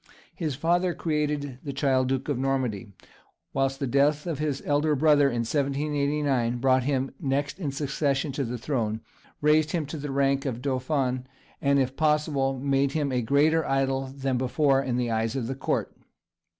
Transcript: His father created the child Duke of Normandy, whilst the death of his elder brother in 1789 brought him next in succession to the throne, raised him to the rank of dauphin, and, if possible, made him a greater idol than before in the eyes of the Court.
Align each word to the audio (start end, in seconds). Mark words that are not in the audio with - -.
His 0.33 0.55
father 0.55 0.95
created 0.95 1.59
the 1.63 1.73
child 1.73 2.07
Duke 2.09 2.27
of 2.27 2.39
Normandy, 2.39 2.91
whilst 3.53 3.79
the 3.79 3.85
death 3.85 4.25
of 4.25 4.39
his 4.39 4.63
elder 4.65 4.95
brother 4.95 5.27
in 5.29 5.41
1789 5.41 6.57
brought 6.57 6.85
him 6.85 7.13
next 7.19 7.59
in 7.59 7.71
succession 7.71 8.31
to 8.31 8.43
the 8.43 8.57
throne, 8.57 9.01
raised 9.41 9.73
him 9.73 9.85
to 9.85 9.97
the 9.97 10.09
rank 10.09 10.43
of 10.47 10.59
dauphin, 10.59 11.27
and, 11.61 11.77
if 11.77 11.95
possible, 11.95 12.57
made 12.57 12.93
him 12.93 13.11
a 13.11 13.21
greater 13.21 13.63
idol 13.63 14.07
than 14.07 14.39
before 14.39 14.81
in 14.81 14.97
the 14.97 15.11
eyes 15.11 15.35
of 15.35 15.45
the 15.45 15.53
Court. 15.53 15.95